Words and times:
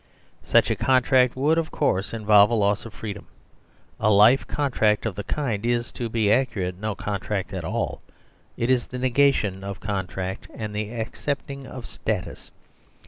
Such 0.41 0.71
a 0.71 0.75
contract 0.75 1.35
would, 1.35 1.59
of 1.59 1.69
course, 1.69 2.11
involve 2.11 2.49
a 2.49 2.55
loss 2.55 2.87
of 2.87 2.93
freedom: 2.95 3.27
a 3.99 4.09
life 4.09 4.47
contract 4.47 5.05
of 5.05 5.13
the 5.13 5.23
kind 5.23 5.63
is, 5.63 5.91
to 5.91 6.09
be 6.09 6.31
accurate, 6.31 6.79
no 6.79 6.95
contract 6.95 7.53
at 7.53 7.63
all. 7.63 8.01
It 8.57 8.71
is 8.71 8.87
the 8.87 8.97
negation 8.97 9.63
of 9.63 9.79
contract 9.79 10.47
and 10.55 10.73
the 10.73 10.91
acceptation 10.91 11.67
of 11.67 11.85
status. 11.85 12.49